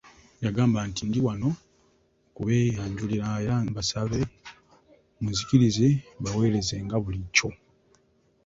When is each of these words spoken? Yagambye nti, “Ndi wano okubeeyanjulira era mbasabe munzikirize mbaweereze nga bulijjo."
Yagambye 0.45 0.79
nti, 0.89 1.01
“Ndi 1.09 1.19
wano 1.25 1.49
okubeeyanjulira 2.29 3.27
era 3.41 3.55
mbasabe 3.69 4.19
munzikirize 5.21 5.87
mbaweereze 6.19 6.75
nga 6.85 6.97
bulijjo." 7.03 7.49